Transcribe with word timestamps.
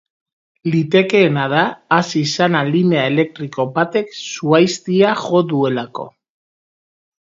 Litekeena 0.75 1.43
da 1.51 1.59
hasi 1.97 2.23
izana 2.29 2.63
linea 2.69 3.03
elektriko 3.11 3.67
batek 3.77 4.13
zuhaiztia 4.33 5.13
jo 5.27 5.43
duelako. 5.53 6.09